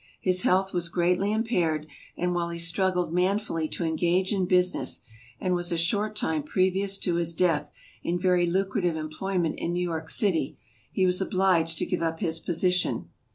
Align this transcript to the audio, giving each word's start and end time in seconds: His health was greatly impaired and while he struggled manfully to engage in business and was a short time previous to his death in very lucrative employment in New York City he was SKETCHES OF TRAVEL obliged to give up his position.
His 0.19 0.41
health 0.41 0.73
was 0.73 0.89
greatly 0.89 1.31
impaired 1.31 1.85
and 2.17 2.33
while 2.33 2.49
he 2.49 2.57
struggled 2.57 3.13
manfully 3.13 3.67
to 3.67 3.83
engage 3.85 4.33
in 4.33 4.47
business 4.47 5.03
and 5.39 5.53
was 5.53 5.71
a 5.71 5.77
short 5.77 6.15
time 6.15 6.41
previous 6.41 6.97
to 6.97 7.17
his 7.17 7.35
death 7.35 7.71
in 8.01 8.17
very 8.17 8.47
lucrative 8.47 8.95
employment 8.95 9.59
in 9.59 9.73
New 9.73 9.87
York 9.87 10.09
City 10.09 10.57
he 10.91 11.05
was 11.05 11.17
SKETCHES 11.17 11.21
OF 11.21 11.29
TRAVEL 11.29 11.39
obliged 11.43 11.77
to 11.77 11.85
give 11.85 12.01
up 12.01 12.19
his 12.19 12.39
position. 12.39 13.09